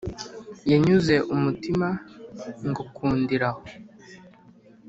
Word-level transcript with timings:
wanyuze 0.69 1.15
umutima 1.35 1.87
ngukundira 2.65 3.47
aho 3.53 3.63